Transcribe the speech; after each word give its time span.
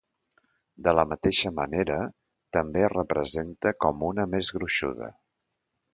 De 0.87 0.93
la 0.99 1.03
mateixa 1.09 1.51
manera, 1.57 1.99
també 2.59 2.83
es 2.87 2.91
representa 2.95 3.75
com 3.87 4.03
una 4.11 4.29
més 4.35 4.51
gruixuda. 4.57 5.15